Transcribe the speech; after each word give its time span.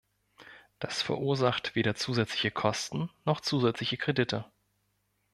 Das 0.79 1.03
verursacht 1.03 1.75
weder 1.75 1.93
zusätzliche 1.93 2.49
Kosten 2.49 3.11
noch 3.23 3.39
zusätzliche 3.39 3.97
Kredite. 3.97 4.45